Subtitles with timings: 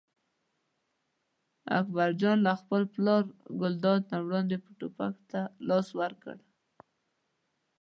[1.79, 3.23] اکبر جان له خپل پلار
[3.61, 5.87] ګلداد نه وړاندې ټوپک ته لاس
[6.23, 6.37] کړ.